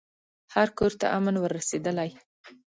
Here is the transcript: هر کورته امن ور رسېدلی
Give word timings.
هر 0.53 0.67
کورته 0.77 1.05
امن 1.17 1.35
ور 1.39 1.51
رسېدلی 1.57 2.09